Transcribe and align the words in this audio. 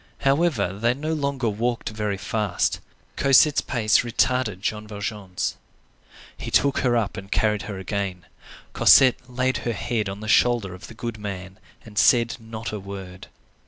However, 0.21 0.73
they 0.73 0.95
no 0.95 1.13
longer 1.13 1.47
walked 1.47 1.89
very 1.89 2.17
fast. 2.17 2.79
Cosette's 3.17 3.61
pace 3.61 3.99
retarded 3.99 4.59
Jean 4.61 4.87
Valjean's. 4.87 5.57
He 6.35 6.49
took 6.49 6.79
her 6.79 6.97
up 6.97 7.17
and 7.17 7.31
carried 7.31 7.61
her 7.69 7.77
again. 7.77 8.25
Cosette 8.73 9.29
laid 9.29 9.57
her 9.57 9.73
head 9.73 10.09
on 10.09 10.19
the 10.19 10.27
shoulder 10.27 10.73
of 10.73 10.87
the 10.87 10.95
good 10.95 11.19
man 11.19 11.59
and 11.85 11.99
said 11.99 12.37
not 12.39 12.71
a 12.71 12.79
word. 12.79 13.27